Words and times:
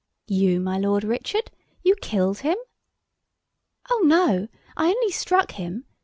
"You! 0.25 0.59
my 0.59 0.79
Lord 0.79 1.03
Richard! 1.03 1.51
you 1.83 1.95
killed 1.97 2.39
him?" 2.39 2.57
"Oh, 3.91 4.01
no, 4.03 4.47
I 4.75 4.87
only 4.87 5.11
struck 5.11 5.51
him. 5.51 5.85